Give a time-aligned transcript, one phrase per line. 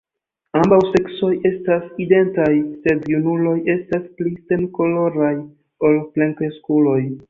[0.59, 2.49] Ambaŭ seksoj estas identaj,
[2.87, 5.35] sed junuloj estas pli senkoloraj
[5.93, 7.03] ol plenkreskuloj.